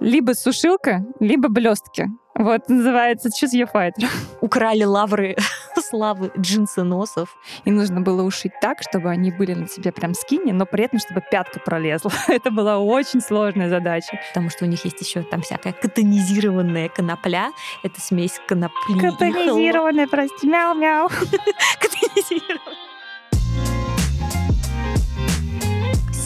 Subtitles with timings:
[0.00, 2.08] Либо сушилка, либо блестки.
[2.34, 4.06] Вот называется Choose Your Fighter.
[4.42, 5.36] Украли лавры
[5.80, 7.34] славы джинсоносов.
[7.64, 10.98] И нужно было ушить так, чтобы они были на тебе прям скини, но при этом,
[10.98, 12.12] чтобы пятка пролезла.
[12.28, 14.20] Это была очень сложная задача.
[14.28, 17.48] Потому что у них есть еще там всякая катонизированная конопля.
[17.82, 21.08] Это смесь конопли Катонизированная, прости, мяу-мяу.
[21.80, 22.86] Катонизированная.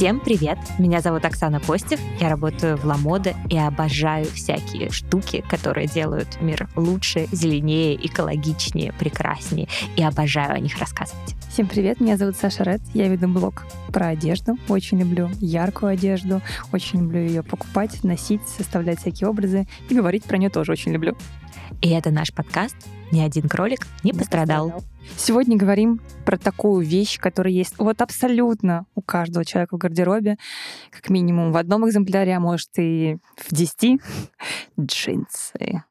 [0.00, 0.56] Всем привет!
[0.78, 6.70] Меня зовут Оксана Костев, я работаю в Ламоде и обожаю всякие штуки, которые делают мир
[6.74, 9.68] лучше, зеленее, экологичнее, прекраснее.
[9.96, 11.34] И обожаю о них рассказывать.
[11.50, 14.56] Всем привет, меня зовут Саша Ред, я веду блог про одежду.
[14.68, 16.40] Очень люблю яркую одежду,
[16.72, 21.14] очень люблю ее покупать, носить, составлять всякие образы и говорить про нее тоже очень люблю.
[21.82, 22.74] И это наш подкаст
[23.12, 24.70] «Ни один кролик не, не пострадал.
[24.70, 24.90] пострадал».
[25.16, 30.36] Сегодня говорим про такую вещь, которая есть вот абсолютно у каждого человека в гардеробе,
[30.90, 34.00] как минимум в одном экземпляре, а может и в десяти.
[34.80, 35.82] Джинсы.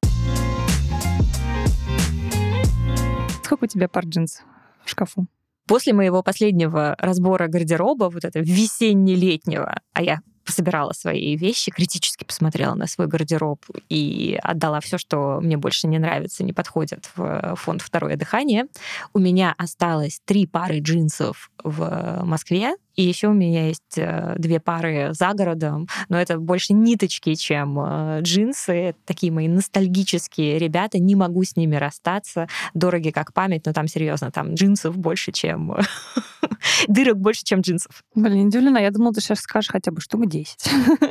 [3.43, 4.41] Сколько у тебя пар джинс
[4.85, 5.27] в шкафу?
[5.67, 12.73] После моего последнего разбора гардероба, вот этого весенне-летнего, а я пособирала свои вещи, критически посмотрела
[12.73, 17.83] на свой гардероб и отдала все, что мне больше не нравится, не подходит в фонд
[17.83, 18.65] «Второе дыхание».
[19.13, 24.59] У меня осталось три пары джинсов в Москве, и еще у меня есть э, две
[24.59, 28.93] пары за городом, но это больше ниточки, чем э, джинсы.
[29.05, 32.49] Такие мои ностальгические ребята, не могу с ними расстаться.
[32.73, 35.77] Дороги как память, но там серьезно, там джинсов больше, чем...
[36.89, 38.03] Дырок больше, чем джинсов.
[38.15, 38.81] Блин, удивлена.
[38.81, 40.69] Я думала, ты сейчас скажешь хотя бы штук 10.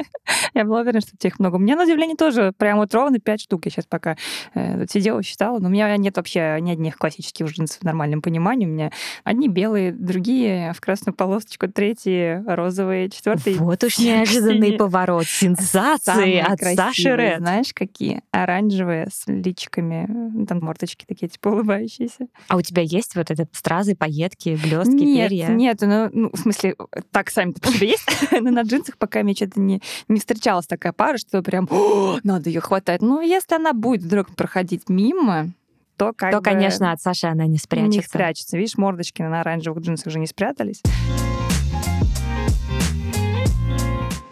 [0.55, 1.56] Я была уверена, что тех много.
[1.56, 3.64] У меня, на удивление, тоже прям вот ровно 5 штук.
[3.64, 4.16] Я сейчас пока
[4.55, 5.59] э, сидела, считала.
[5.59, 8.66] Но у меня нет вообще ни одних классических джинсов в нормальном понимании.
[8.66, 8.92] У меня
[9.25, 13.57] одни белые, другие в красную полосочку, третьи розовые, четвертые.
[13.59, 15.27] Вот уж неожиданный поворот.
[15.29, 17.39] Сенсации от Саши Ред.
[17.39, 18.23] Знаешь, какие?
[18.33, 20.45] Оранжевые с личиками.
[20.47, 22.27] Там морточки такие, типа улыбающиеся.
[22.49, 25.47] А у тебя есть вот это стразы, пайетки, блестки, нет, перья?
[25.47, 26.75] Нет, ну, ну, в смысле,
[27.12, 30.93] так сами-то по себе есть, но на джинсах пока мне что-то не, не встречалась такая
[30.93, 31.69] пара, что прям
[32.25, 33.03] надо ее хватать.
[33.03, 35.53] Ну, если она будет вдруг проходить мимо,
[35.97, 36.43] то как То, бы...
[36.43, 37.99] конечно, от Саши она не спрячется.
[37.99, 38.56] Не спрячется.
[38.56, 40.83] Видишь, мордочки на оранжевых джинсах уже не спрятались.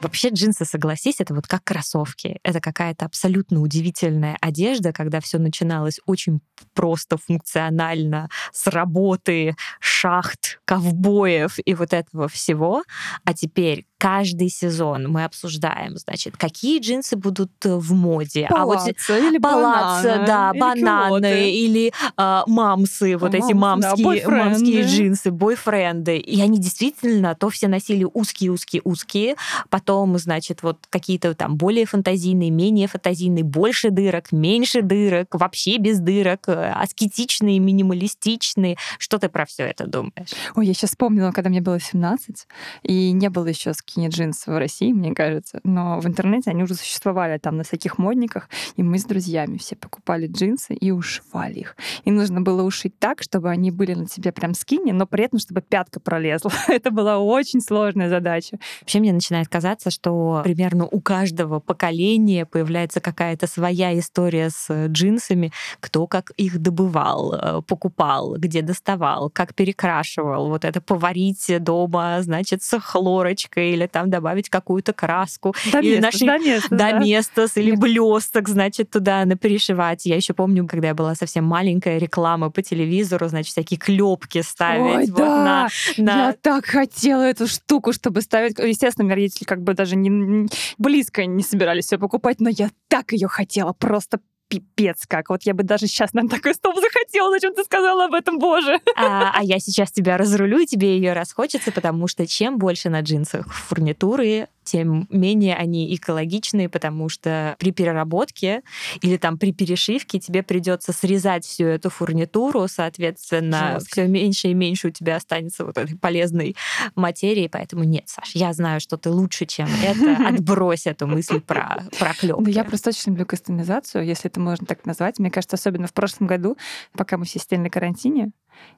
[0.06, 2.38] Вообще джинсы, согласись, это вот как кроссовки.
[2.44, 6.40] Это какая-то абсолютно удивительная одежда, когда все начиналось очень
[6.74, 12.84] просто, функционально, с работы, шахт, ковбоев и вот этого всего.
[13.24, 18.46] А теперь каждый сезон мы обсуждаем, значит, какие джинсы будут э, в моде.
[18.48, 21.50] Палаца, а вот или палаца, бананы, да, или бананы килоты.
[21.50, 26.18] или э, мамсы, вот эти мамские, да, мамские джинсы, бойфренды.
[26.18, 29.36] И они действительно то все носили узкие-узкие-узкие,
[29.70, 36.00] потом, значит, вот какие-то там более фантазийные, менее фантазийные, больше дырок, меньше дырок, вообще без
[36.00, 38.76] дырок, э, аскетичные, минималистичные.
[38.98, 40.32] Что ты про все это думаешь?
[40.54, 42.46] Ой, я сейчас вспомнила, когда мне было 17,
[42.82, 47.38] и не было еще скини-джинс в России, мне кажется, но в интернете они уже существовали
[47.38, 51.76] там на всяких модниках, и мы с друзьями все покупали джинсы и ушивали их.
[52.04, 55.38] И нужно было ушить так, чтобы они были на тебе прям скини, но при этом,
[55.38, 56.50] чтобы пятка пролезла.
[56.68, 58.58] Это была очень сложная задача.
[58.80, 65.52] Вообще мне начинает казаться, что примерно у каждого поколения появляется какая-то своя история с джинсами,
[65.80, 70.48] кто как их добывал, э, покупал, где доставал, как перекрашивал.
[70.48, 75.54] Вот это поварить дома, значит, с хлорочкой или там добавить какую-то краску.
[75.72, 76.92] До или наши доместос, да?
[76.92, 80.06] доместос или блесток, значит, туда наперешивать.
[80.06, 84.96] Я еще помню, когда я была совсем маленькая, реклама по телевизору, значит, всякие клепки ставить.
[84.96, 85.68] Ой, вот да!
[85.96, 86.26] на, на...
[86.28, 88.58] Я так хотела эту штуку, чтобы ставить.
[88.58, 93.28] Естественно, родители как бы даже не, близко не собирались ее покупать, но я так ее
[93.28, 95.30] хотела, просто пипец как.
[95.30, 98.78] Вот я бы даже сейчас на такой стол захотела, зачем ты сказала об этом, боже.
[98.96, 103.52] А, а я сейчас тебя разрулю, тебе ее расхочется, потому что чем больше на джинсах
[103.52, 108.62] фурнитуры, тем менее они экологичные, потому что при переработке
[109.00, 114.88] или там при перешивке тебе придется срезать всю эту фурнитуру, соответственно, все меньше и меньше
[114.88, 116.56] у тебя останется вот этой полезной
[116.94, 121.82] материи, поэтому нет, Саш, я знаю, что ты лучше, чем это, отбрось эту мысль про,
[121.98, 122.44] про клёпки.
[122.44, 125.18] Да я просто очень люблю кастомизацию, если это можно так назвать.
[125.18, 126.56] Мне кажется, особенно в прошлом году,
[126.92, 128.32] пока мы все сидели на карантине,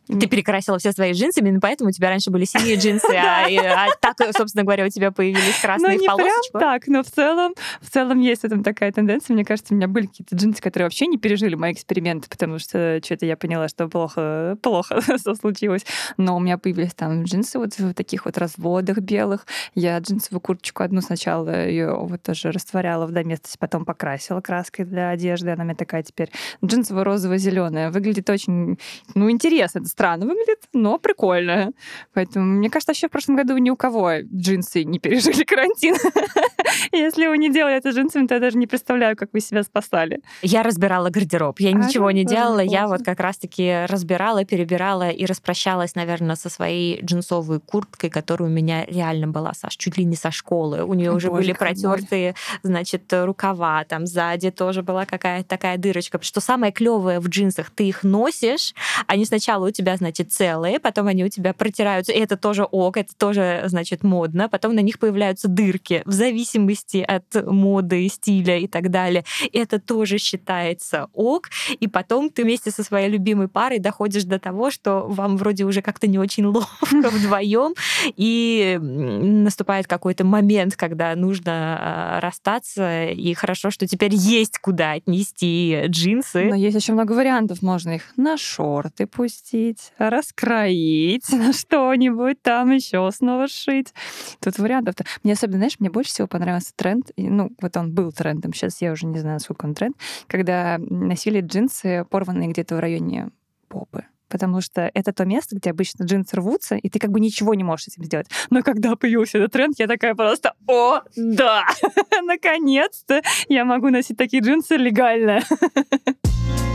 [0.08, 3.88] Ты перекрасила все свои джинсы, именно поэтому у тебя раньше были синие джинсы, а, а
[4.00, 6.58] так, собственно говоря, у тебя появились красные ну, не в полосочку.
[6.58, 9.34] так, но в целом, в целом есть в этом такая тенденция.
[9.34, 13.00] Мне кажется, у меня были какие-то джинсы, которые вообще не пережили мои эксперименты, потому что
[13.04, 15.00] что-то я поняла, что плохо, плохо
[15.40, 15.84] случилось.
[16.16, 19.46] Но у меня появились там джинсы вот в таких вот разводах белых.
[19.75, 25.10] Я джинсовую курточку одну сначала ее вот тоже растворяла в доместости, потом покрасила краской для
[25.10, 25.50] одежды.
[25.50, 26.30] Она у меня такая теперь
[26.64, 27.90] джинсово-розово-зеленая.
[27.90, 28.78] Выглядит очень,
[29.14, 29.67] ну, интересно.
[29.76, 31.72] Это странно выглядит, но прикольно.
[32.14, 35.96] Поэтому, мне кажется, вообще в прошлом году ни у кого джинсы не пережили карантин.
[36.92, 40.20] Если вы не делали это джинсами, то я даже не представляю, как вы себя спасали.
[40.42, 41.60] Я разбирала гардероб.
[41.60, 42.60] Я а ничего не делала.
[42.60, 48.52] Я вот как раз-таки разбирала, перебирала и распрощалась, наверное, со своей джинсовой курткой, которая у
[48.52, 50.84] меня реально была, Саш, чуть ли не со школы.
[50.84, 53.84] У нее уже были протертые, значит, рукава.
[53.84, 56.18] Там сзади тоже была какая-то такая дырочка.
[56.22, 58.74] Что самое клевое в джинсах, ты их носишь,
[59.06, 62.96] они сначала у тебя, значит, целые, потом они у тебя протираются, и это тоже ок,
[62.96, 64.49] это тоже, значит, модно.
[64.49, 69.25] Потом на них появляются дырки в зависимости от моды, стиля и так далее.
[69.52, 71.49] Это тоже считается ок.
[71.81, 75.82] И потом ты вместе со своей любимой парой доходишь до того, что вам вроде уже
[75.82, 77.75] как-то не очень ловко вдвоем,
[78.16, 85.84] и наступает какой-то момент, когда нужно а, расстаться, и хорошо, что теперь есть куда отнести
[85.87, 86.44] джинсы.
[86.44, 87.62] Но есть еще много вариантов.
[87.62, 89.06] Можно их на шорты
[89.48, 93.94] пустить, раскроить на что-нибудь, там еще снова сшить.
[94.40, 95.04] Тут вариантов-то.
[95.22, 98.92] Мне особенно, знаешь, мне больше всего понравился тренд, ну, вот он был трендом, сейчас я
[98.92, 99.96] уже не знаю, сколько он тренд,
[100.26, 103.30] когда носили джинсы, порванные где-то в районе
[103.68, 107.54] попы потому что это то место, где обычно джинсы рвутся, и ты как бы ничего
[107.54, 108.26] не можешь с этим сделать.
[108.50, 111.64] Но когда появился этот тренд, я такая просто, о, да,
[112.22, 115.40] наконец-то я могу носить такие джинсы легально.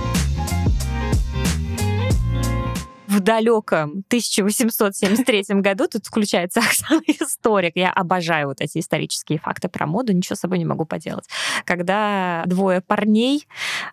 [3.14, 9.86] в далеком 1873 году, тут включается Оксана историк, я обожаю вот эти исторические факты про
[9.86, 11.26] моду, ничего с собой не могу поделать.
[11.66, 13.48] Когда двое парней,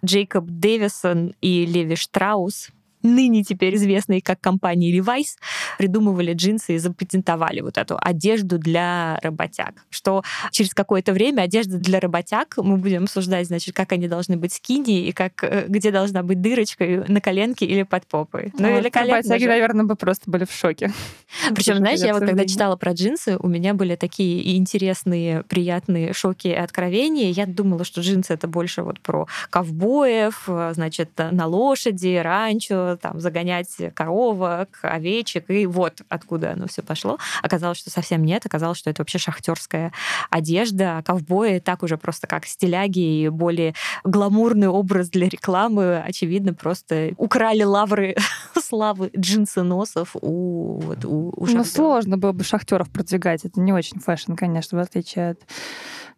[0.05, 2.71] Джейкоб Дэвисон и Леви Штраус,
[3.03, 5.37] ныне теперь известные как компании Levi's,
[5.79, 9.85] придумывали джинсы и запатентовали вот эту одежду для работяг.
[9.91, 14.53] Что через какое-то время одежда для работяг мы будем обсуждать, значит, как они должны быть
[14.53, 18.53] скини и как, э, где должна быть дырочка на коленке или под попой.
[18.59, 20.93] Ну, вот, или Работяги, наверное, бы просто были в шоке.
[21.55, 26.49] Причем, знаешь, я вот когда читала про джинсы, у меня были такие интересные, приятные шоки
[26.49, 27.31] и откровения.
[27.31, 33.21] Я думала, что джинсы это больше вот про ковбоев, э, значит, на лошади, ранчо, там
[33.21, 37.19] загонять коровок, овечек, и вот откуда оно все пошло.
[37.43, 39.93] Оказалось, что совсем нет, оказалось, что это вообще шахтерская
[40.31, 46.55] одежда, а ковбои так уже просто как стиляги и более гламурный образ для рекламы, очевидно,
[46.55, 48.17] просто украли лавры
[48.61, 54.01] славы джинсоносов у, вот, у, у Ну, сложно было бы шахтеров продвигать, это не очень
[54.01, 55.41] фэшн, конечно, в отличие от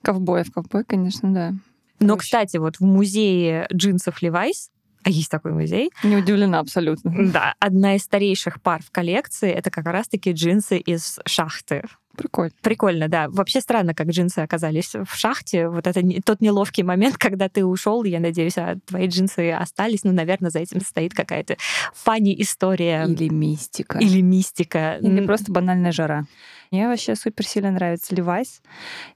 [0.03, 0.53] ковбоев.
[0.53, 1.53] Ковбой, конечно, да.
[2.01, 4.71] Но, кстати, вот в музее джинсов Levi's
[5.05, 5.91] а есть такой музей.
[6.03, 7.33] Не удивлена абсолютно.
[7.33, 11.83] Да, одна из старейших пар в коллекции это как раз-таки джинсы из шахты.
[12.17, 12.53] Прикольно.
[12.61, 13.29] Прикольно, да.
[13.29, 15.69] Вообще странно, как джинсы оказались в шахте.
[15.69, 20.05] Вот это не, тот неловкий момент, когда ты ушел, я надеюсь, а твои джинсы остались.
[20.05, 21.57] Ну, наверное, за этим стоит какая-то
[21.95, 23.07] фани история.
[23.07, 23.99] Или мистика.
[23.99, 24.99] Или мистика.
[25.01, 26.25] Или просто банальная жара.
[26.73, 28.63] Мне вообще супер сильно нравится Levi's.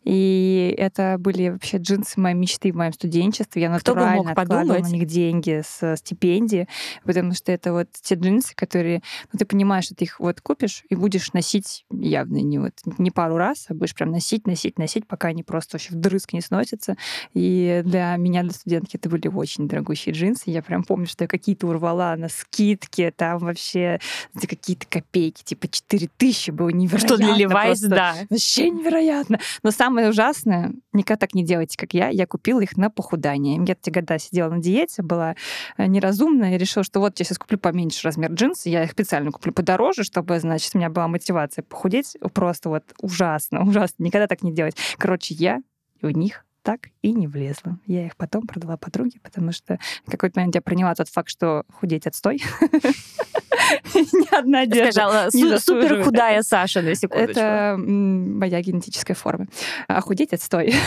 [0.04, 3.62] И это были вообще джинсы моей мечты в моем студенчестве.
[3.62, 4.92] Я натурально мог откладывала подумать?
[4.92, 6.68] на них деньги с стипендии,
[7.04, 9.00] потому что это вот те джинсы, которые,
[9.32, 13.10] ну, ты понимаешь, что ты их вот купишь и будешь носить явно не вот не
[13.10, 16.96] пару раз, а будешь прям носить, носить, носить, пока они просто вообще вдрызг не сносятся.
[17.32, 20.50] И для меня, для студентки, это были очень дорогущие джинсы.
[20.50, 23.98] Я прям помню, что я какие-то урвала на скидке, там вообще
[24.38, 27.08] какие-то копейки, типа 4 тысячи было невероятно.
[27.08, 28.14] Что для Левайс, да.
[28.30, 29.38] Вообще невероятно.
[29.62, 32.08] Но самое ужасное, никогда так не делайте, как я.
[32.08, 33.62] Я купила их на похудание.
[33.66, 35.34] Я эти года сидела на диете, была
[35.76, 39.30] э, неразумная и решила, что вот я сейчас куплю поменьше размер джинсы, я их специально
[39.30, 42.16] куплю подороже, чтобы, значит, у меня была мотивация похудеть.
[42.32, 44.02] Просто вот ужасно, ужасно.
[44.04, 44.76] Никогда так не делать.
[44.98, 45.60] Короче, я
[46.02, 47.78] у них так и не влезла.
[47.86, 51.62] Я их потом продала подруге, потому что в какой-то момент я приняла тот факт, что
[51.72, 52.42] худеть отстой.
[53.94, 57.40] Ни одна одежда Сказала, супер худая Саша, на секундочку.
[57.40, 59.46] Это моя генетическая форма.
[59.86, 60.74] А худеть отстой.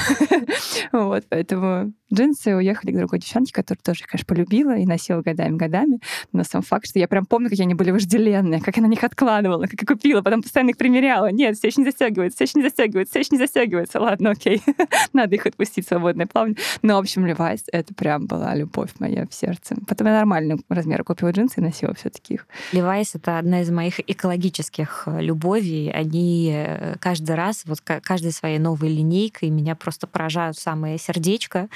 [0.92, 6.00] Вот, поэтому джинсы уехали к другой девчонке, которую тоже, конечно, полюбила и носила годами-годами.
[6.32, 9.04] Но сам факт, что я прям помню, какие они были вожделенные, как я на них
[9.04, 11.32] откладывала, как я купила, потом постоянно их примеряла.
[11.32, 14.00] Нет, все еще не застегивается, все еще не застегивается, все еще не застегивается.
[14.00, 14.62] Ладно, окей.
[15.14, 16.58] Надо их отпустить в свободное плавание.
[16.82, 19.76] Но, в общем, Levi's— это прям была любовь моя в сердце.
[19.88, 22.48] Потом я нормальный размер купила джинсы и носила все таких.
[22.74, 25.92] Levi's— это одна из моих экологических э, любовей.
[25.92, 31.70] Они э, каждый раз, вот каждой своей новой линейкой меня просто поражают самое сердечко.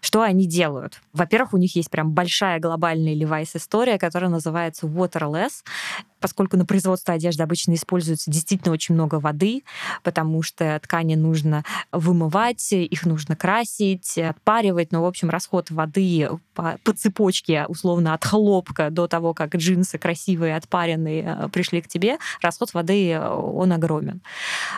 [0.00, 1.00] Что они делают?
[1.12, 5.62] Во-первых, у них есть прям большая глобальная Levi's история, которая называется Waterless
[6.22, 9.64] поскольку на производство одежды обычно используется действительно очень много воды,
[10.02, 14.92] потому что ткани нужно вымывать, их нужно красить, отпаривать.
[14.92, 19.98] Но, в общем, расход воды по, по цепочке, условно, от хлопка до того, как джинсы
[19.98, 24.20] красивые, отпаренные э, пришли к тебе, расход воды, э, он огромен.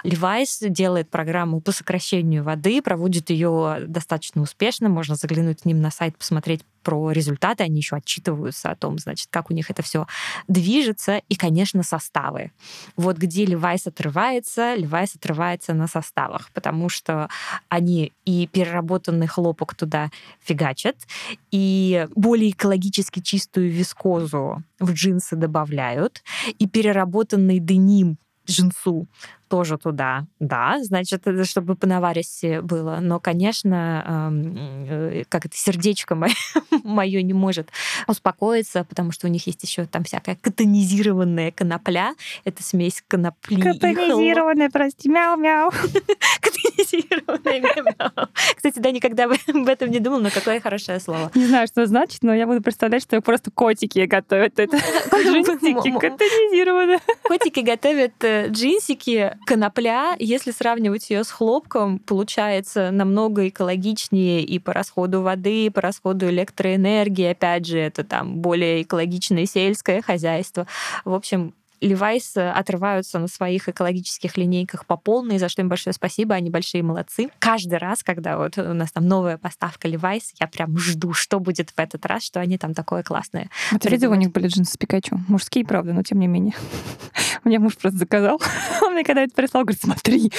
[0.04, 4.88] Levi's делает программу по сокращению воды, проводит ее достаточно успешно.
[4.88, 9.28] Можно заглянуть к ним на сайт, посмотреть про результаты, они еще отчитываются о том, значит,
[9.30, 10.06] как у них это все
[10.46, 12.52] движется, и, конечно, составы.
[12.96, 17.28] Вот где Levi's отрывается, Levi's отрывается на составах, потому что
[17.68, 20.10] они и переработанный хлопок туда
[20.40, 20.96] фигачат,
[21.50, 26.22] и более экологически чистую вискозу в джинсы добавляют,
[26.60, 29.08] и переработанный деним джинсу
[29.54, 32.98] тоже туда, да, значит, чтобы по наваристе было.
[33.00, 34.34] Но, конечно,
[34.88, 36.16] э, как это сердечко
[36.82, 37.68] мое не может
[38.08, 42.16] успокоиться, потому что у них есть еще там всякая катонизированная конопля.
[42.42, 45.70] Это смесь конопли Катонизированная, прости, мяу-мяу.
[46.84, 51.30] Катонизированная, мяу Кстати, да, никогда об этом не думал, но какое хорошее слово.
[51.34, 54.76] Не знаю, что значит, но я буду представлять, что просто котики готовят это.
[55.12, 57.00] Джинсики катонизированные.
[57.22, 64.72] Котики готовят э, джинсики конопля, если сравнивать ее с хлопком, получается намного экологичнее и по
[64.72, 67.26] расходу воды, и по расходу электроэнергии.
[67.26, 70.66] Опять же, это там более экологичное сельское хозяйство.
[71.04, 76.34] В общем, Levi's отрываются на своих экологических линейках по полной, за что им большое спасибо,
[76.34, 77.28] они большие молодцы.
[77.38, 81.70] Каждый раз, когда вот у нас там новая поставка Levi's, я прям жду, что будет
[81.70, 83.50] в этот раз, что они там такое классное.
[83.70, 85.20] Вот видел, у них были джинсы с Пикачу?
[85.28, 86.54] Мужские, правда, но тем не менее.
[87.44, 88.40] Меня муж просто заказал.
[88.82, 90.32] Он мне когда это прислал, говорит, смотри,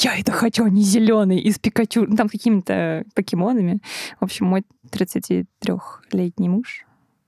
[0.00, 2.06] я это хочу, они зеленые из Пикачу.
[2.06, 3.80] Ну, там какими-то покемонами.
[4.20, 6.83] В общем, мой 33-летний муж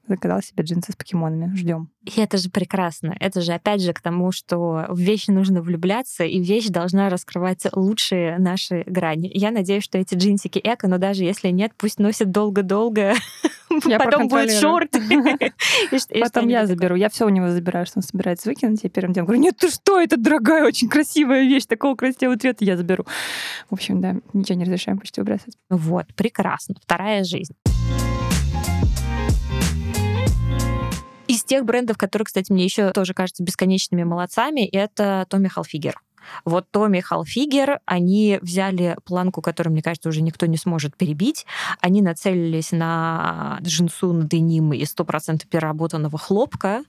[0.09, 1.55] заказал себе джинсы с покемонами.
[1.57, 1.91] Ждем.
[2.05, 3.17] И это же прекрасно.
[3.19, 7.67] Это же опять же к тому, что в вещи нужно влюбляться, и вещь должна раскрывать
[7.73, 9.31] лучшие наши грани.
[9.33, 13.15] Я надеюсь, что эти джинсики эко, но даже если нет, пусть носят долго-долго.
[13.99, 14.93] Потом будет шорт.
[16.21, 16.95] Потом я заберу.
[16.95, 18.81] Я все у него забираю, что он собирается выкинуть.
[18.85, 22.65] Я первым делом говорю, нет, ты что, это дорогая, очень красивая вещь, такого красивого цвета
[22.65, 23.05] я заберу.
[23.69, 25.57] В общем, да, ничего не разрешаем почти выбрасывать.
[25.69, 26.77] Вот, прекрасно.
[26.81, 27.55] Вторая жизнь.
[31.47, 36.01] Тех брендов, которые, кстати, мне еще тоже кажутся бесконечными молодцами, это Tommy Hilfiger.
[36.45, 41.47] Вот Tommy Hilfiger, они взяли планку, которую, мне кажется, уже никто не сможет перебить.
[41.81, 46.83] Они нацелились на джинсу, на деним и 100% переработанного хлопка.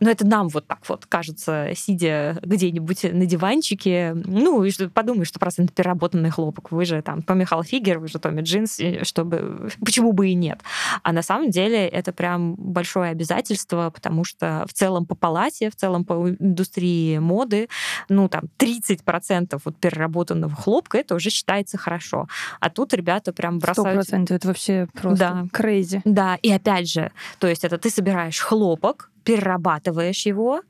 [0.00, 4.14] Но это нам вот так вот кажется, сидя где-нибудь на диванчике.
[4.14, 6.70] Ну, и что, подумай, что процент переработанный хлопок.
[6.72, 9.70] Вы же там Tommy Hilfiger, вы же Tommy Jeans, чтобы...
[9.84, 10.60] Почему бы и нет?
[11.02, 15.76] А на самом деле это прям большое обязательство, потому что в целом по палате, в
[15.76, 17.68] целом по индустрии моды,
[18.08, 22.28] ну, там, три 30% вот переработанного хлопка, это уже считается хорошо.
[22.60, 24.08] А тут ребята прям бросают...
[24.08, 25.44] 100% это вообще просто да.
[25.52, 26.00] crazy.
[26.04, 30.62] Да, и опять же, то есть это ты собираешь хлопок, перерабатываешь его,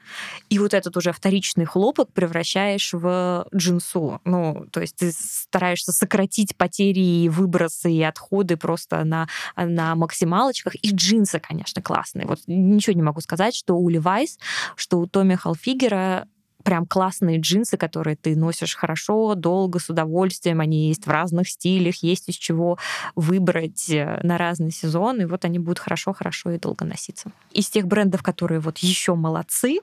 [0.49, 4.21] и вот этот уже вторичный хлопок превращаешь в джинсу.
[4.25, 10.75] Ну, то есть ты стараешься сократить потери и выбросы и отходы просто на, на максималочках.
[10.83, 12.27] И джинсы, конечно, классные.
[12.27, 14.39] Вот ничего не могу сказать, что у Levi's,
[14.75, 16.27] что у Томми Халфигера
[16.69, 20.61] прям классные джинсы, которые ты носишь хорошо, долго, с удовольствием.
[20.61, 22.77] Они есть в разных стилях, есть из чего
[23.15, 27.33] выбрать э, на разный сезон, и вот они будут хорошо-хорошо и долго носиться.
[27.53, 29.79] Из тех брендов, которые вот еще молодцы,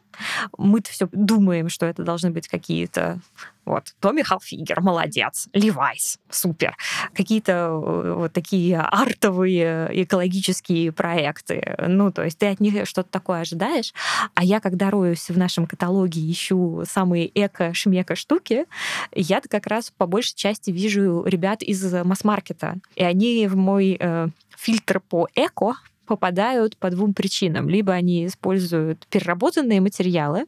[0.60, 3.20] мы-то все думаем, что это должны быть какие-то
[3.66, 5.48] вот, Томми Халфигер, молодец.
[5.52, 6.78] Левайс, супер.
[7.16, 11.76] Какие-то э, вот такие артовые экологические проекты.
[11.80, 13.92] Ну, то есть ты от них что-то такое ожидаешь.
[14.36, 18.66] А я, когда роюсь в нашем каталоге, ищу самые эко-шмека штуки,
[19.14, 22.76] я как раз по большей части вижу ребят из масс-маркета.
[22.96, 24.28] И они в мой э,
[24.58, 27.68] фильтр по эко попадают по двум причинам.
[27.68, 30.46] Либо они используют переработанные материалы,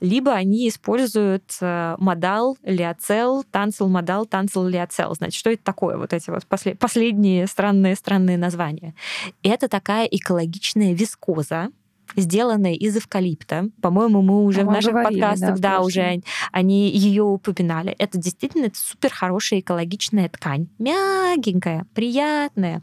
[0.00, 5.14] либо они используют э, модал, лиоцел, танцел, модал, танцел, лиоцел.
[5.14, 5.96] Значит, что это такое?
[5.96, 8.94] Вот эти вот после, последние странные-странные названия.
[9.42, 11.70] Это такая экологичная вискоза,
[12.16, 13.68] сделанная из эвкалипта.
[13.80, 17.92] По-моему, мы уже а в наших говорили, подкастах, да, да уже они ее упоминали.
[17.92, 20.68] Это действительно это супер хорошая экологичная ткань.
[20.78, 22.82] Мягенькая, приятная.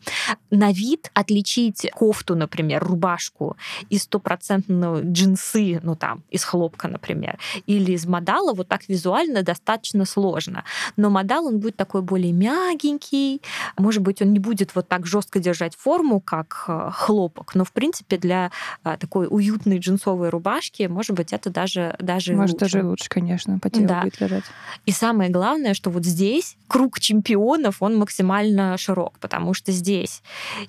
[0.51, 3.57] На вид отличить кофту, например, рубашку
[3.89, 10.05] из стопроцентного джинсы, ну там, из хлопка, например, или из модала, вот так визуально достаточно
[10.05, 10.63] сложно.
[10.95, 13.41] Но модал, он будет такой более мягенький,
[13.77, 17.71] может быть, он не будет вот так жестко держать форму, как э, хлопок, но, в
[17.71, 18.51] принципе, для
[18.83, 22.75] э, такой такой уютной джинсовой рубашки, может быть, это даже, даже Может, лучше.
[22.75, 24.01] даже лучше, конечно, по телу да.
[24.01, 24.43] будет лежать.
[24.85, 30.21] И самое главное, что вот здесь круг чемпионов, он максимально широк, потому что здесь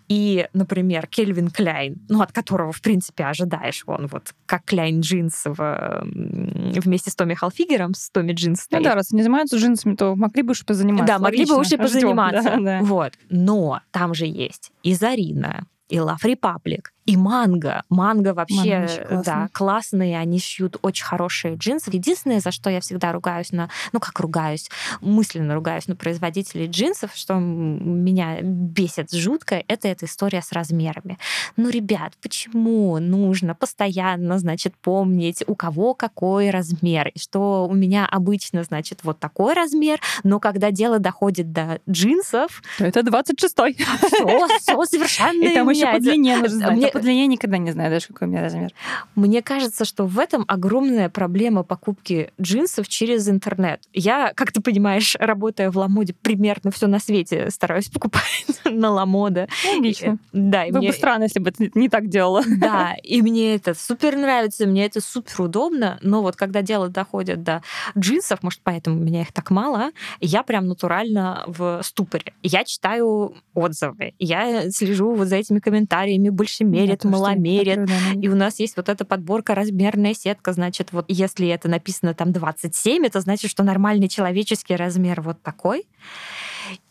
[0.08, 5.42] и, например, Кельвин Кляйн, ну, от которого, в принципе, ожидаешь, он вот как Кляйн джинс
[5.44, 10.14] в, вместе с Томми Халфигером, с Томми джинс Ну да, раз не занимаются джинсами, то
[10.16, 11.06] могли бы уж позаниматься.
[11.06, 12.50] Да, могли бы уж и позаниматься.
[12.56, 12.80] Да, да.
[12.82, 13.12] Вот.
[13.28, 17.84] Но там же есть и Зарина, и Love Republic, и манго.
[17.88, 21.88] Манго вообще, манго да, классные, они шьют очень хорошие джинсы.
[21.90, 24.68] Единственное, за что я всегда ругаюсь на, ну как ругаюсь,
[25.00, 31.16] мысленно ругаюсь на производителей джинсов, что меня бесит жутко, это эта история с размерами.
[31.56, 38.04] Ну, ребят, почему нужно постоянно, значит, помнить, у кого какой размер, и что у меня
[38.04, 42.62] обычно, значит, вот такой размер, но когда дело доходит до джинсов...
[42.76, 43.74] То это 26-й.
[43.74, 47.90] Все, все совершенно И там еще по длине нужно знать по длине никогда не знаю
[47.90, 48.72] даже, какой у меня размер.
[49.14, 53.80] Мне кажется, что в этом огромная проблема покупки джинсов через интернет.
[53.92, 58.24] Я, как ты понимаешь, работая в Ламоде, примерно все на свете стараюсь покупать
[58.64, 59.46] на Ламода.
[59.74, 60.18] Логично.
[60.32, 60.88] Да, и Было мне...
[60.88, 62.42] бы странно, если бы ты не так делала.
[62.58, 67.44] Да, и мне это супер нравится, мне это супер удобно, но вот когда дело доходит
[67.44, 67.62] до
[67.96, 72.34] джинсов, может, поэтому у меня их так мало, я прям натурально в ступоре.
[72.42, 77.90] Я читаю отзывы, я слежу вот за этими комментариями, больше мерят, маломерят.
[78.20, 80.52] И у нас есть вот эта подборка, размерная сетка.
[80.52, 85.86] Значит, вот если это написано там 27, это значит, что нормальный человеческий размер вот такой.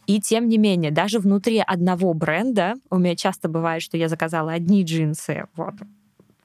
[0.07, 4.53] И тем не менее, даже внутри одного бренда, у меня часто бывает, что я заказала
[4.53, 5.73] одни джинсы, вот,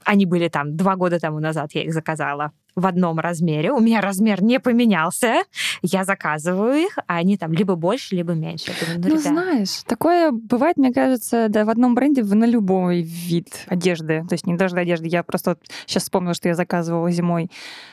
[0.05, 4.01] они были там два года тому назад, я их заказала в одном размере, у меня
[4.01, 5.43] размер не поменялся,
[5.83, 8.73] я заказываю их, а они там либо больше, либо меньше.
[8.81, 13.65] думаю, ну, ну знаешь, такое бывает, мне кажется, да, в одном бренде на любой вид
[13.67, 15.09] одежды, то есть не даже одежды.
[15.09, 17.51] Я просто вот сейчас вспомнила, что я заказывала зимой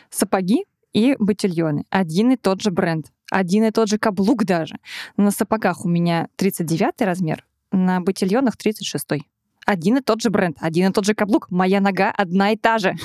[0.10, 1.86] сапоги и ботильоны.
[1.90, 4.76] Один и тот же бренд, один и тот же каблук даже.
[5.18, 9.06] На сапогах у меня 39 размер, на ботильонах 36.
[9.12, 9.22] -й
[9.70, 12.80] один и тот же бренд, один и тот же каблук, моя нога одна и та
[12.80, 12.96] же.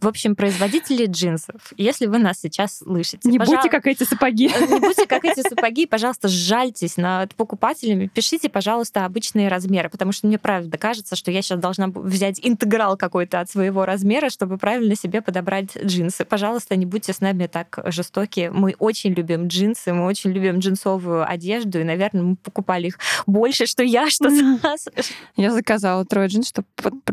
[0.00, 3.28] В общем, производители джинсов, если вы нас сейчас слышите...
[3.28, 3.56] Не пожал...
[3.56, 4.52] будьте как эти сапоги.
[4.70, 10.28] Не будьте как эти сапоги, пожалуйста, сжальтесь над покупателями, пишите, пожалуйста, обычные размеры, потому что
[10.28, 14.94] мне правда кажется, что я сейчас должна взять интеграл какой-то от своего размера, чтобы правильно
[14.94, 16.24] себе подобрать джинсы.
[16.24, 18.48] Пожалуйста, не будьте с нами так жестоки.
[18.52, 23.66] Мы очень любим джинсы, мы очень любим джинсовую одежду, и, наверное, мы покупали их больше,
[23.66, 24.30] что я, что
[24.62, 24.88] Сас.
[25.36, 26.64] Я заказывала заказала трое джинс, что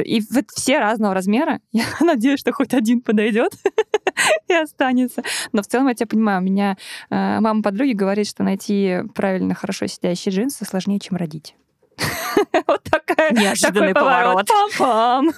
[0.03, 1.60] и вот все разного размера.
[1.71, 3.53] Я надеюсь, что хоть один подойдет
[4.47, 5.23] и останется.
[5.53, 6.41] Но в целом я тебя понимаю.
[6.41, 6.77] У меня
[7.10, 11.56] э, мама подруги говорит, что найти правильно хорошо сидящие джинсы сложнее, чем родить.
[12.67, 14.47] Вот такая неожиданный поворот.
[14.47, 15.32] Пам-пам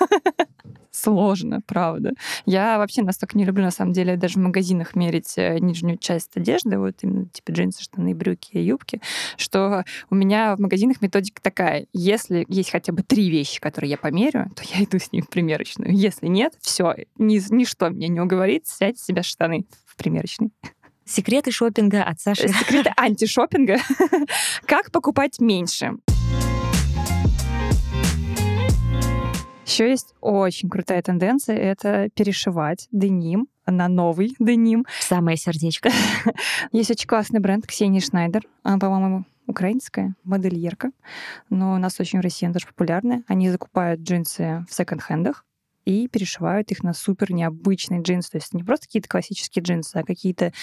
[1.00, 2.14] сложно, правда.
[2.46, 6.36] Я вообще настолько не люблю, на самом деле, даже в магазинах мерить э, нижнюю часть
[6.36, 9.02] одежды, вот именно типа джинсы, штаны, брюки и юбки,
[9.38, 11.88] что у меня в магазинах методика такая.
[11.94, 15.30] Если есть хотя бы три вещи, которые я померю, то я иду с ними в
[15.30, 15.96] примерочную.
[15.96, 20.52] Если нет, все, ни, ничто меня не уговорит снять с себя штаны в примерочной.
[21.06, 22.50] Секреты шопинга от Саши.
[22.50, 23.78] Секреты антишопинга.
[24.66, 25.94] Как покупать меньше?
[29.70, 34.88] Еще есть очень крутая тенденция— это перешивать деним на новый деним.
[35.00, 35.92] Самое сердечко.
[36.72, 38.42] Есть очень классный бренд Ксения Шнайдер.
[38.64, 40.90] Она, по-моему, украинская модельерка,
[41.52, 43.24] но у нас очень в России она даже популярная.
[43.28, 45.46] Они закупают джинсы в секонд-хендах,
[45.86, 48.32] и перешивают их на супер необычные джинсы.
[48.32, 50.54] То есть не просто какие-то классические джинсы, а какие-то,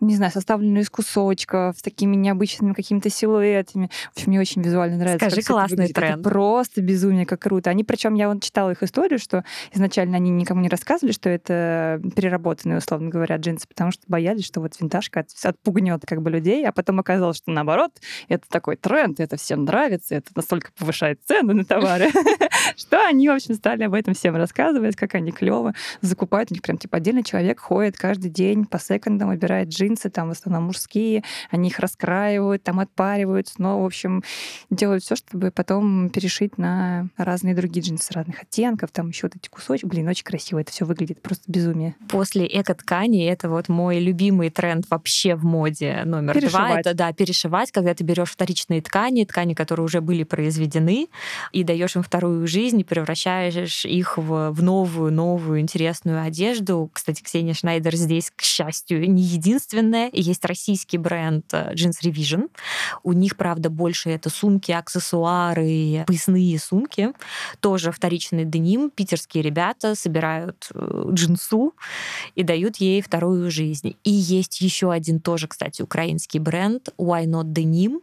[0.00, 3.90] не знаю, составленные из кусочков, с такими необычными какими-то силуэтами.
[4.12, 5.30] В общем, мне очень визуально нравится.
[5.30, 6.20] Скажи, классный тренд.
[6.20, 7.70] Это просто безумие, как круто.
[7.70, 12.00] Они, причем я вот читала их историю, что изначально они никому не рассказывали, что это
[12.14, 16.72] переработанные, условно говоря, джинсы, потому что боялись, что вот винтажка отпугнет как бы людей, а
[16.72, 17.92] потом оказалось, что наоборот,
[18.28, 22.10] это такой тренд, это всем нравится, это настолько повышает цену на товары,
[22.76, 26.50] что они, в общем, стали об этом всем рассказывать, как они клево закупают.
[26.50, 30.32] У них прям типа отдельный человек ходит каждый день по секондам, выбирает джинсы, там в
[30.32, 34.22] основном мужские, они их раскраивают, там отпаривают, но, в общем,
[34.70, 39.48] делают все, чтобы потом перешить на разные другие джинсы разных оттенков, там еще вот эти
[39.48, 39.86] кусочки.
[39.86, 41.94] Блин, очень красиво это все выглядит, просто безумие.
[42.08, 46.80] После эко-ткани это вот мой любимый тренд вообще в моде номер два.
[46.80, 51.08] Это, да, перешивать, когда ты берешь вторичные ткани, ткани, которые уже были произведены,
[51.52, 56.88] и даешь им вторую жизнь, и превращаешь их в, в новую, новую интересную одежду.
[56.92, 60.10] Кстати, Ксения Шнайдер здесь, к счастью, не единственная.
[60.12, 62.50] Есть российский бренд э, Jeans Revision.
[63.02, 67.12] У них, правда, больше это сумки, аксессуары, поясные сумки.
[67.60, 68.90] Тоже вторичный деним.
[68.90, 71.74] Питерские ребята собирают э, джинсу
[72.36, 73.96] и дают ей вторую жизнь.
[74.04, 78.00] И есть еще один тоже, кстати, украинский бренд Why Not Denim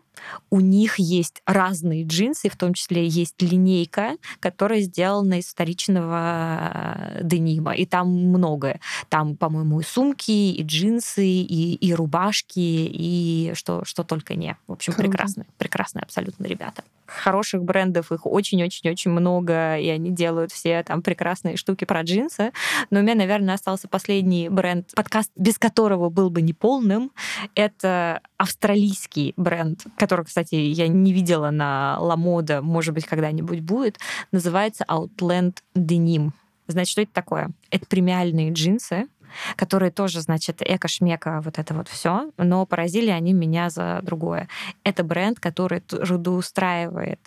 [0.49, 7.23] у них есть разные джинсы, в том числе есть линейка, которая сделана из вторичного э,
[7.23, 7.73] денима.
[7.73, 8.79] И там многое.
[9.09, 14.57] Там, по-моему, и сумки, и джинсы, и, и рубашки, и что, что только не.
[14.67, 15.09] В общем, Круто.
[15.09, 16.83] прекрасные, прекрасные абсолютно ребята.
[17.11, 22.51] Хороших брендов, их очень-очень-очень много, и они делают все там прекрасные штуки про джинсы.
[22.89, 27.11] Но у меня, наверное, остался последний бренд, подкаст, без которого был бы неполным.
[27.53, 33.99] Это австралийский бренд, который, кстати, я не видела на Ламода, может быть, когда-нибудь будет,
[34.31, 36.31] называется Outland Denim.
[36.67, 37.51] Значит, что это такое?
[37.69, 39.07] Это премиальные джинсы,
[39.55, 44.47] которые тоже, значит, эко-шмека, вот это вот все, но поразили они меня за другое.
[44.83, 47.19] Это бренд, который трудоустраивает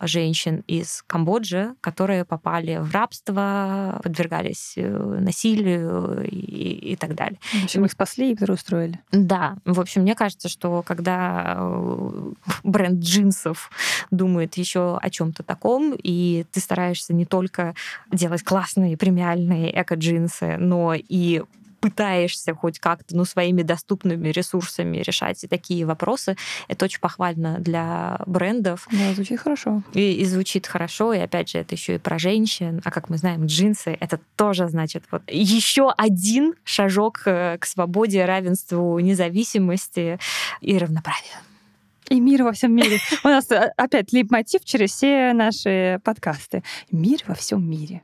[0.00, 7.38] женщин из Камбоджи, которые попали в рабство, подвергались э, насилию и, и так далее.
[7.52, 9.00] В общем, их спасли и трудоустроили.
[9.12, 9.56] Да.
[9.64, 12.32] В общем, мне кажется, что когда э,
[12.64, 13.70] бренд джинсов
[14.10, 17.74] думает еще о чем-то таком, и ты стараешься не только
[18.10, 21.42] делать классные премиальные эко-джинсы, но и
[21.80, 26.36] пытаешься хоть как-то ну, своими доступными ресурсами решать и такие вопросы,
[26.68, 28.86] это очень похвально для брендов.
[28.92, 29.82] Да, звучит хорошо.
[29.94, 32.80] И, и звучит хорошо, и опять же, это еще и про женщин.
[32.84, 38.24] А как мы знаем, джинсы это тоже значит вот еще один шажок э, к свободе,
[38.24, 40.18] равенству, независимости
[40.60, 41.34] и равноправию.
[42.08, 42.98] И мир во всем мире.
[43.24, 46.62] У нас э, опять лип-мотив через все наши подкасты.
[46.90, 48.02] Мир во всем мире.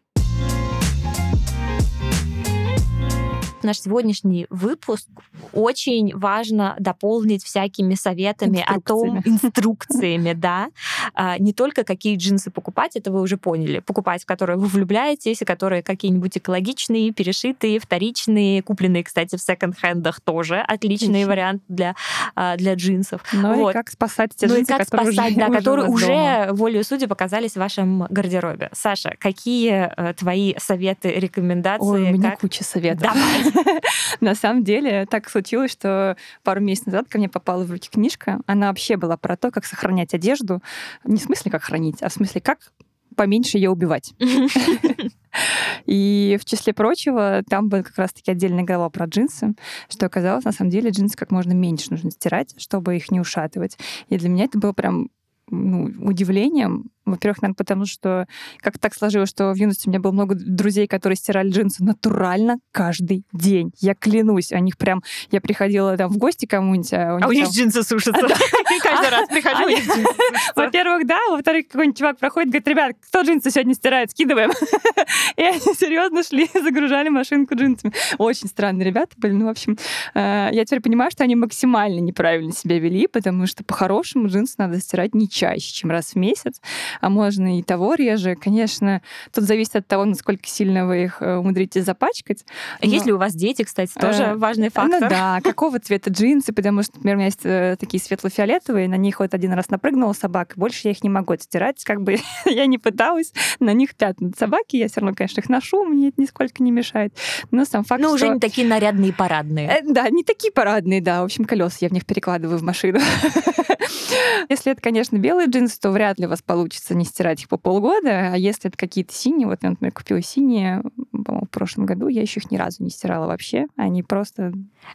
[3.66, 5.08] Наш сегодняшний выпуск
[5.52, 10.68] очень важно дополнить всякими советами о том, инструкциями, да,
[11.14, 15.38] а, не только какие джинсы покупать, это вы уже поняли, покупать, в которые вы влюбляетесь,
[15.44, 21.28] которые какие-нибудь экологичные, перешитые, вторичные, купленные, кстати, в секонд-хендах тоже отличный Отлично.
[21.28, 21.94] вариант для,
[22.34, 23.22] а, для джинсов.
[23.32, 23.70] Ну вот.
[23.70, 26.48] и как спасать те ну джинсы, и как которые спасать, уже, да, уже которые уже,
[26.52, 28.70] волею судя, показались в вашем гардеробе.
[28.72, 31.86] Саша, какие э, твои советы, рекомендации?
[31.86, 32.40] Ой, у меня как...
[32.40, 33.02] куча советов.
[33.02, 33.55] Давай.
[34.20, 38.40] На самом деле так случилось, что пару месяцев назад ко мне попала в руки книжка.
[38.46, 40.62] Она вообще была про то, как сохранять одежду.
[41.04, 42.72] Не в смысле, как хранить, а в смысле, как
[43.14, 44.14] поменьше ее убивать.
[45.86, 49.54] И в числе прочего, там была как раз-таки отдельная глава про джинсы,
[49.88, 53.78] что оказалось, на самом деле, джинсы как можно меньше нужно стирать, чтобы их не ушатывать.
[54.08, 55.10] И для меня это было прям
[55.48, 58.26] ну, удивлением, во-первых, наверное, потому что
[58.58, 62.58] как так сложилось, что в юности у меня было много друзей, которые стирали джинсы натурально
[62.72, 63.72] каждый день.
[63.78, 65.02] Я клянусь, у них прям...
[65.30, 67.52] Я приходила там в гости кому-нибудь, а у них, а у них там...
[67.52, 68.20] джинсы сушатся.
[68.82, 69.64] Каждый раз прихожу,
[70.56, 74.50] Во-первых, да, во-вторых, какой-нибудь чувак проходит, говорит, ребят, кто джинсы сегодня стирает, скидываем.
[75.36, 77.92] И они серьезно шли, загружали машинку джинсами.
[78.18, 79.32] Очень странные ребята были.
[79.32, 79.78] Ну, в общем,
[80.14, 84.80] э, я теперь понимаю, что они максимально неправильно себя вели, потому что по-хорошему джинсы надо
[84.80, 86.60] стирать не чаще, чем раз в месяц
[87.00, 88.34] а можно и того реже.
[88.34, 92.44] Конечно, тут зависит от того, насколько сильно вы их э, умудритесь запачкать.
[92.82, 92.88] Но...
[92.88, 95.00] Есть ли у вас дети, кстати, тоже э, важный фактор?
[95.00, 98.96] Ну да, какого цвета джинсы, потому что, например, у меня есть э, такие светло-фиолетовые, на
[98.96, 102.66] них вот один раз напрыгнула собака, больше я их не могу стирать, как бы я
[102.66, 106.62] не пыталась, на них пятна собаки, я все равно, конечно, их ношу, мне это нисколько
[106.62, 107.14] не мешает.
[107.50, 109.68] Но сам факт, Ну, уже не такие нарядные парадные.
[109.68, 111.22] Э, да, не такие парадные, да.
[111.22, 113.00] В общем, колеса я в них перекладываю в машину.
[114.48, 117.48] Если это, конечно, белые джинсы, то вряд ли у вас получится хочется не стирать их
[117.48, 122.08] по полгода, а если это какие-то синие, вот я, например, купила синие, в прошлом году,
[122.08, 124.52] я еще их ни разу не стирала вообще, они просто...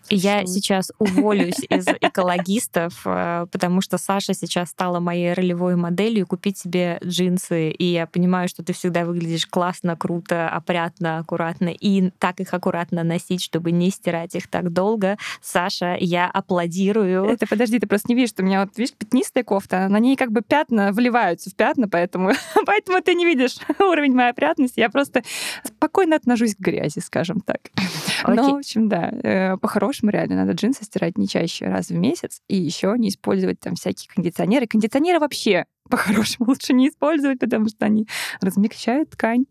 [0.10, 6.58] Я сейчас уволюсь из экологистов, э, потому что Саша сейчас стала моей ролевой моделью купить
[6.58, 12.40] себе джинсы, и я понимаю, что ты всегда выглядишь классно, круто, опрятно, аккуратно, и так
[12.40, 15.18] их аккуратно носить, чтобы не стирать их так долго.
[15.42, 17.26] Саша, я аплодирую.
[17.26, 20.16] Это подожди, ты просто не видишь, что у меня вот, видишь, пятнистая кофта, на ней
[20.16, 22.32] как бы пятна вливаются в пятна, поэтому,
[22.66, 24.80] поэтому ты не видишь уровень моей опрятности.
[24.80, 25.24] Я просто
[25.64, 27.60] спокойно отношусь к грязи, скажем так.
[28.24, 28.36] Okay.
[28.36, 32.42] Ну, в общем, да, э, по-хорошему реально надо джинсы стирать не чаще раз в месяц
[32.48, 34.68] и еще не использовать там всякие кондиционеры.
[34.68, 38.08] Кондиционеры вообще по-хорошему лучше не использовать, потому что они
[38.40, 39.46] размягчают ткань,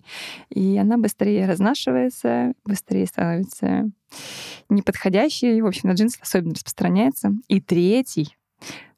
[0.50, 3.90] и она быстрее разнашивается, быстрее становится
[4.68, 5.58] неподходящей.
[5.58, 7.32] И, в общем, на джинсы особенно распространяется.
[7.48, 8.36] И третий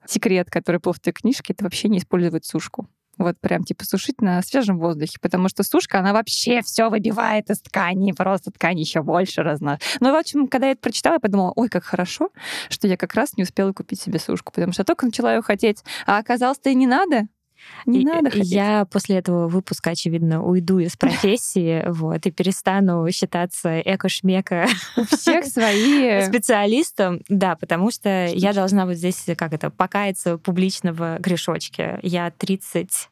[0.06, 2.88] секрет, который был в той книжке, это вообще не использовать сушку.
[3.18, 7.60] Вот прям типа сушить на свежем воздухе, потому что сушка, она вообще все выбивает из
[7.60, 9.78] ткани, просто ткань еще больше разна.
[10.00, 12.30] Но, ну, в общем, когда я это прочитала, я подумала, ой, как хорошо,
[12.68, 15.84] что я как раз не успела купить себе сушку, потому что только начала ее хотеть,
[16.06, 17.28] а оказалось-то и не надо.
[17.86, 18.50] Не и, надо хотеть.
[18.50, 24.66] Я после этого выпуска, очевидно, уйду из профессии, вот, и перестану считаться эко-шмека.
[24.96, 26.22] У всех свои...
[26.28, 31.98] Специалистом, да, потому что я должна вот здесь, как это, покаяться публично в грешочке.
[32.02, 33.08] Я 30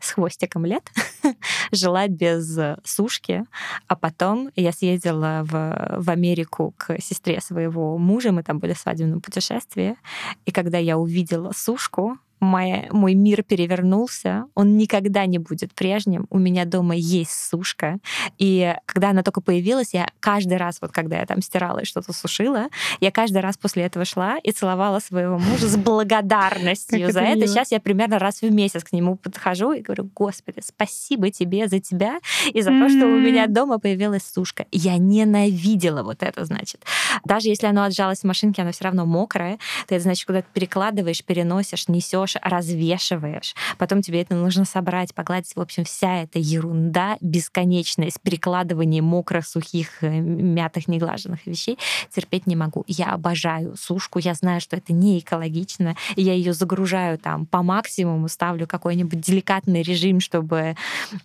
[0.00, 0.90] с хвостиком лет
[1.72, 3.44] жила без сушки,
[3.88, 8.78] а потом я съездила в, в Америку к сестре своего мужа, мы там были в
[8.78, 9.96] свадебном путешествии,
[10.44, 16.26] и когда я увидела сушку, моя, мой мир перевернулся, он никогда не будет прежним.
[16.30, 17.98] У меня дома есть сушка.
[18.38, 22.12] И когда она только появилась, я каждый раз, вот когда я там стирала и что-то
[22.12, 22.68] сушила,
[23.00, 27.46] я каждый раз после этого шла и целовала своего мужа с благодарностью за это.
[27.46, 31.80] Сейчас я примерно раз в месяц к нему подхожу и говорю, Господи, спасибо тебе за
[31.80, 32.18] тебя
[32.52, 34.66] и за то, что у меня дома появилась сушка.
[34.70, 36.84] Я ненавидела вот это, значит.
[37.24, 39.58] Даже если оно отжалось в машинке, оно все равно мокрое.
[39.86, 45.54] Ты это, значит, куда-то перекладываешь, переносишь, несешь берешь, развешиваешь, потом тебе это нужно собрать, погладить.
[45.54, 51.78] В общем, вся эта ерунда бесконечная с перекладыванием мокрых, сухих, э, мятых, неглаженных вещей
[52.10, 52.84] терпеть не могу.
[52.86, 58.28] Я обожаю сушку, я знаю, что это не экологично, я ее загружаю там по максимуму,
[58.28, 60.74] ставлю какой-нибудь деликатный режим, чтобы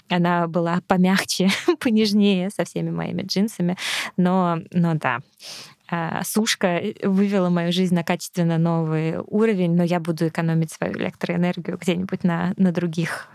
[0.10, 3.78] она была помягче, понежнее со всеми моими джинсами.
[4.18, 5.20] Но, но да,
[6.24, 11.78] сушка э, вывела мою жизнь на качественно новый уровень, но я буду экономить свою электроэнергию
[11.78, 13.28] где-нибудь на, на других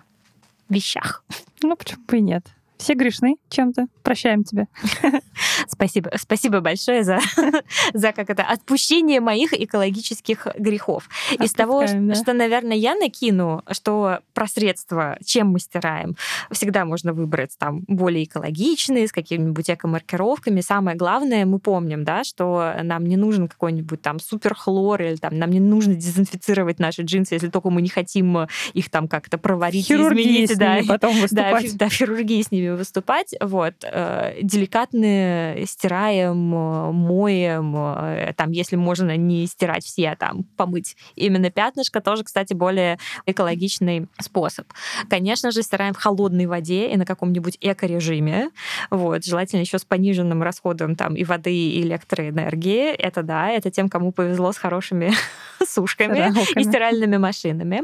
[0.69, 1.25] вещах.
[1.63, 2.47] Ну, почему бы и нет?
[2.79, 3.87] Все грешны чем-то.
[4.03, 4.69] Прощаем тебя.
[5.69, 7.19] Спасибо, спасибо большое за,
[7.95, 11.09] за как это, отпущение моих экологических грехов.
[11.41, 12.15] Из того, да.
[12.15, 16.17] что, наверное, я накину, что про средства, чем мы стираем,
[16.51, 20.61] всегда можно выбрать там более экологичные, с какими-нибудь эко-маркировками.
[20.61, 25.51] Самое главное, мы помним, да, что нам не нужен какой-нибудь там суперхлор или там нам
[25.51, 30.45] не нужно дезинфицировать наши джинсы, если только мы не хотим их там как-то проварить хирургии
[30.45, 30.59] изменить.
[30.59, 31.77] да, потом выступать.
[31.77, 33.35] Да, да, хирургии с ними выступать.
[33.41, 33.75] Вот.
[33.83, 41.51] Э, деликатные стираем, моем, э, там, если можно не стирать все, а там, помыть именно
[41.51, 44.67] пятнышко, тоже, кстати, более экологичный способ.
[45.09, 48.51] Конечно же, стираем в холодной воде и на каком-нибудь эко-режиме,
[48.91, 52.91] вот, желательно еще с пониженным расходом там и воды, и электроэнергии.
[52.93, 55.13] Это да, это тем, кому повезло с хорошими
[55.67, 57.83] сушками и стиральными машинами.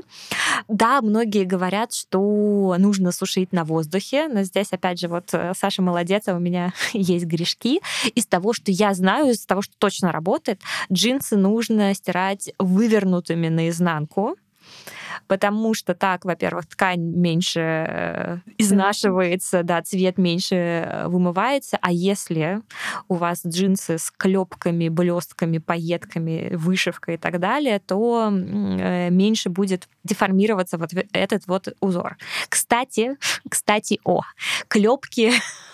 [0.68, 5.82] Да, многие говорят, что нужно сушить на воздухе, но здесь, опять же, вот э, Саша
[5.82, 7.80] молодец, а у меня есть грешки.
[8.14, 10.60] Из того, что я знаю, из того, что точно работает,
[10.92, 14.36] джинсы нужно стирать вывернутыми наизнанку,
[15.26, 22.60] потому что так, во-первых, ткань меньше э, изнашивается, да, цвет меньше э, вымывается, а если
[23.08, 29.88] у вас джинсы с клепками, блестками, пайетками, вышивкой и так далее, то э, меньше будет
[30.04, 32.16] деформироваться вот этот вот узор.
[32.48, 33.16] Кстати,
[33.48, 34.22] кстати, о,
[34.68, 35.32] клепки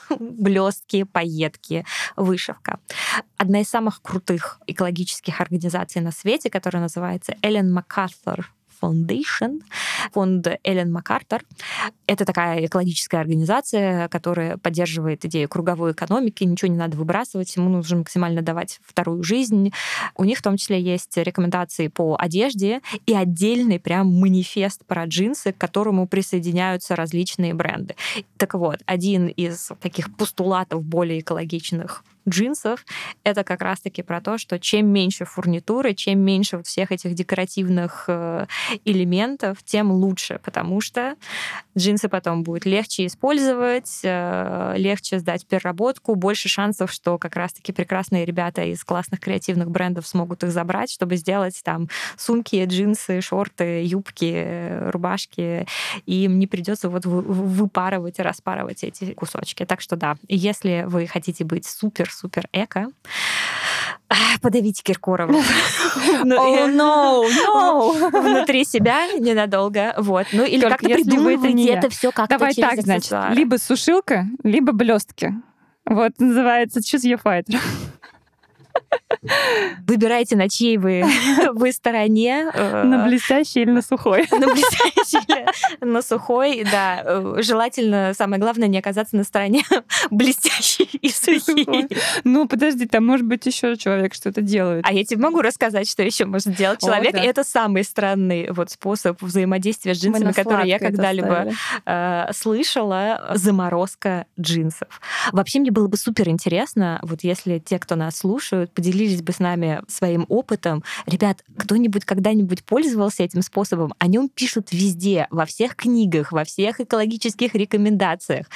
[0.19, 1.85] блестки, пайетки,
[2.17, 2.81] вышивка.
[3.37, 8.45] Одна из самых крутых экологических организаций на свете, которая называется Эллен МакАрthur
[8.81, 9.61] Foundation,
[10.13, 11.45] фонд Эллен МакАртер.
[12.07, 17.99] Это такая экологическая организация, которая поддерживает идею круговой экономики, ничего не надо выбрасывать, ему нужно
[17.99, 19.73] максимально давать вторую жизнь.
[20.17, 25.53] У них в том числе есть рекомендации по одежде и отдельный прям манифест про джинсы,
[25.53, 27.95] к которому присоединяются различные бренды.
[28.37, 32.85] Так вот, один из таких постулатов более экологичных джинсов,
[33.25, 38.05] это как раз-таки про то, что чем меньше фурнитуры, чем меньше вот всех этих декоративных
[38.09, 38.47] э,
[38.85, 41.17] элементов, тем лучше, потому что
[41.77, 48.25] джинсы потом будет легче использовать, э, легче сдать переработку, больше шансов, что как раз-таки прекрасные
[48.25, 54.91] ребята из классных креативных брендов смогут их забрать, чтобы сделать там сумки, джинсы, шорты, юбки,
[54.91, 55.67] рубашки,
[56.07, 59.65] и им не придется вот выпарывать и распарывать эти кусочки.
[59.65, 61.67] Так что да, если вы хотите быть
[62.11, 62.89] супер-супер эко,
[64.43, 65.33] подавите Киркорова.
[66.01, 68.11] Oh, no, no.
[68.11, 69.95] Внутри себя ненадолго.
[69.99, 70.27] Вот.
[70.33, 75.35] Ну, или как-то придумывайте это все как-то Давай так, значит, либо сушилка, либо блестки.
[75.85, 77.59] Вот, называется Choose Your Fighter.
[79.87, 81.05] Выбирайте, на чьей вы,
[81.55, 82.51] вы стороне.
[82.55, 84.27] Э, на блестящей или на сухой.
[84.39, 85.47] На блестящей или
[85.81, 87.03] на сухой, да.
[87.05, 89.63] Э, желательно, самое главное, не оказаться на стороне
[90.11, 91.89] блестящей и сухой.
[92.25, 94.85] Ну, подожди, там может быть еще человек что-то делает.
[94.87, 97.15] А я тебе могу рассказать, что еще может делать человек.
[97.15, 101.53] И это самый странный вот способ взаимодействия с джинсами, который я когда-либо
[101.85, 103.33] э, слышала.
[103.35, 105.01] Заморозка джинсов.
[105.33, 109.39] Вообще мне было бы супер интересно, вот если те, кто нас слушают, поделились бы с
[109.39, 110.83] нами своим опытом.
[111.07, 113.95] Ребят, кто-нибудь когда-нибудь пользовался этим способом?
[113.99, 118.47] О нем пишут везде, во всех книгах, во всех экологических рекомендациях.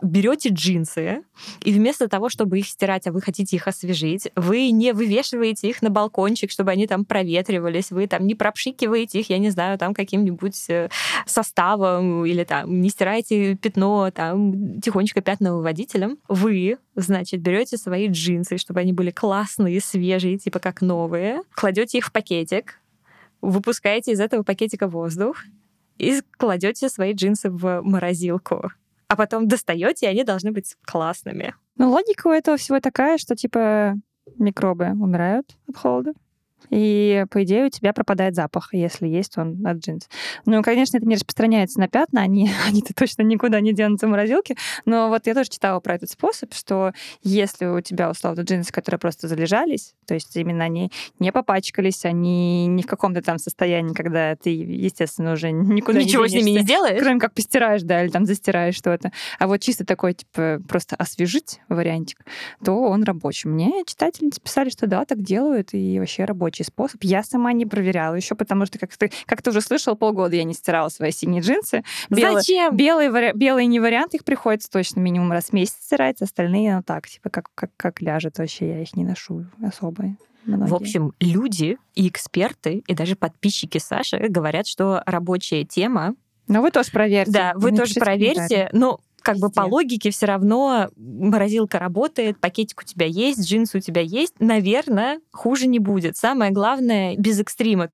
[0.00, 1.22] Берете джинсы,
[1.62, 5.82] и вместо того, чтобы их стирать, а вы хотите их освежить, вы не вывешиваете их
[5.82, 9.94] на балкончик, чтобы они там проветривались, вы там не пропшикиваете их, я не знаю, там
[9.94, 10.88] каким-нибудь э,
[11.26, 16.18] составом или там не стираете пятно там тихонечко пятновыводителем.
[16.28, 22.06] Вы, значит, берете свои джинсы, чтобы они были классные, свежие, типа как новые, кладете их
[22.06, 22.78] в пакетик,
[23.40, 25.44] выпускаете из этого пакетика воздух
[25.98, 28.70] и кладете свои джинсы в морозилку.
[29.08, 31.54] А потом достаете, и они должны быть классными.
[31.76, 33.94] Ну, логика у этого всего такая, что типа
[34.38, 36.12] микробы умирают от холода,
[36.70, 40.08] и, по идее, у тебя пропадает запах, если есть он от джинс.
[40.46, 44.56] Ну, конечно, это не распространяется на пятна, они, они-то точно никуда не денутся в морозилке,
[44.84, 48.98] но вот я тоже читала про этот способ, что если у тебя, условно, джинсы, которые
[48.98, 54.36] просто залежались, то есть именно они не попачкались, они не в каком-то там состоянии, когда
[54.36, 57.00] ты, естественно, уже никуда Ничего не с ними не сделаешь?
[57.00, 59.12] Кроме как постираешь, да, или там застираешь что-то.
[59.38, 62.18] А вот чисто такой, типа, просто освежить вариантик,
[62.64, 63.48] то он рабочий.
[63.48, 67.02] Мне читательницы писали, что да, так делают, и вообще рабочий рабочий способ.
[67.02, 70.44] Я сама не проверяла еще, потому что, как ты, как ты уже слышал, полгода я
[70.44, 71.82] не стирала свои синие джинсы.
[72.10, 72.76] Белый, Зачем?
[72.76, 73.32] Белый, вари...
[73.34, 77.30] белый не вариант, их приходится точно минимум раз в месяц стирать, остальные, ну так, типа,
[77.30, 80.16] как, как, как ляжет вообще, я их не ношу особо.
[80.44, 80.68] Многие.
[80.68, 86.14] В общем, люди и эксперты, и даже подписчики Саши говорят, что рабочая тема
[86.48, 87.32] но вы тоже проверьте.
[87.32, 88.68] Да, вы тоже проверьте.
[88.72, 89.46] Но как Везде.
[89.46, 94.34] бы по логике все равно морозилка работает, пакетик у тебя есть, джинсы у тебя есть,
[94.38, 96.16] наверное, хуже не будет.
[96.16, 97.88] Самое главное, без экстрима.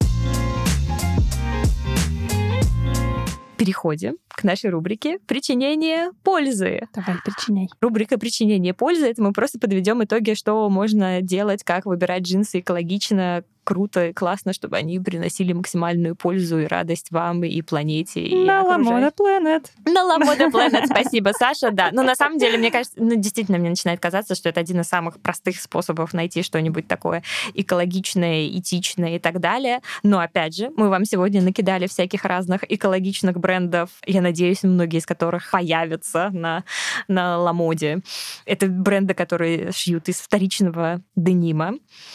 [3.56, 6.86] Переходим к нашей рубрике «Причинение пользы».
[6.94, 7.68] Давай, причиняй.
[7.80, 13.42] Рубрика «Причинение пользы»— это мы просто подведем итоги, что можно делать, как выбирать джинсы экологично,
[13.68, 18.22] круто и классно, чтобы они приносили максимальную пользу и радость вам и планете.
[18.22, 19.66] И на Ламода Planet.
[19.84, 20.86] На Ламода Planet.
[20.90, 21.70] Спасибо, Саша.
[21.70, 24.80] Да, но на самом деле, мне кажется, ну, действительно, мне начинает казаться, что это один
[24.80, 29.80] из самых простых способов найти что-нибудь такое экологичное, этичное и так далее.
[30.02, 33.90] Но, опять же, мы вам сегодня накидали всяких разных экологичных брендов.
[34.06, 36.64] Я надеюсь, многие из которых появятся на,
[37.06, 38.00] на Ламоде.
[38.46, 41.74] Это бренды, которые шьют из вторичного денима.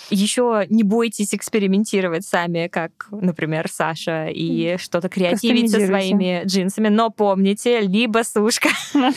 [0.10, 6.88] Еще не бойтесь экспериментировать сами, как, например, Саша, и что-то креативить со своими джинсами.
[6.88, 8.69] Но помните, либо сушка,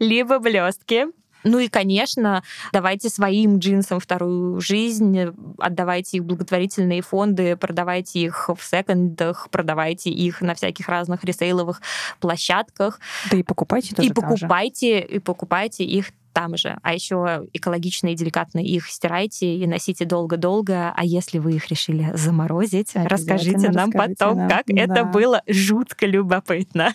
[0.00, 1.06] либо блестки.
[1.44, 5.20] Ну и, конечно, давайте своим джинсам вторую жизнь,
[5.58, 11.80] отдавайте их в благотворительные фонды, продавайте их в секондах, продавайте их на всяких разных ресейловых
[12.18, 12.98] площадках.
[13.30, 16.78] Да и покупайте тоже И покупайте, и покупайте их там же.
[16.82, 20.92] А еще экологично и деликатно их стирайте и носите долго-долго.
[20.96, 24.48] А если вы их решили заморозить, расскажите нам потом, нам.
[24.48, 24.82] как да.
[24.82, 26.94] это было жутко любопытно.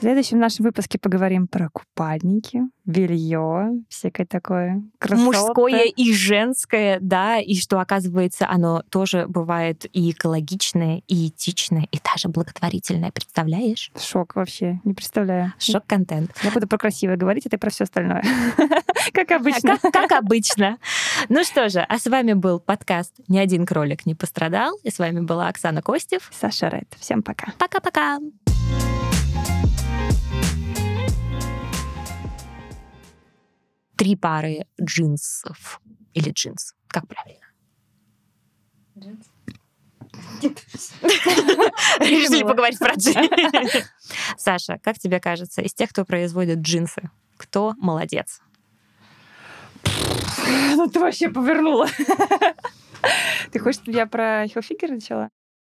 [0.00, 4.82] В следующем нашем выпуске поговорим про купальники, белье, всякое такое.
[4.98, 5.22] Красота.
[5.22, 11.98] Мужское и женское, да, и что, оказывается, оно тоже бывает и экологичное, и этичное, и
[12.02, 13.10] даже благотворительное.
[13.10, 13.92] Представляешь?
[14.00, 15.52] Шок вообще, не представляю.
[15.58, 16.30] Шок-контент.
[16.42, 18.24] Я буду про красивое говорить, а ты про все остальное.
[19.12, 19.76] Как обычно.
[19.92, 20.78] Как обычно.
[21.28, 24.78] Ну что же, а с вами был подкаст «Ни один кролик не пострадал».
[24.82, 26.30] И с вами была Оксана Костев.
[26.32, 26.88] Саша Ред.
[26.98, 27.52] Всем пока.
[27.58, 28.18] Пока-пока.
[34.00, 35.78] Три пары джинсов
[36.14, 36.74] или джинс.
[36.86, 37.44] Как правильно?
[42.00, 43.84] Решили поговорить про джинсы.
[44.38, 48.40] Саша, как тебе кажется, из тех, кто производит джинсы, кто молодец?
[49.84, 51.86] Ну ты вообще повернула.
[53.52, 55.28] Ты хочешь, чтобы я про Хилфигер начала?